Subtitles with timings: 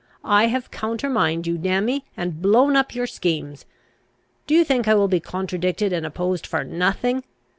[0.25, 2.05] I have countermined you, damn me!
[2.17, 3.67] and blown up your schemes.
[4.47, 7.23] Do you think I will be contradicted and opposed for nothing?